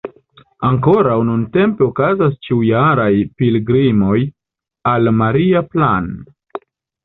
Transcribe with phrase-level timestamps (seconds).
[0.69, 3.07] Ankoraŭ nuntempe okazas ĉiujaraj
[3.43, 4.19] pilgrimoj
[4.97, 6.13] al Maria Plan.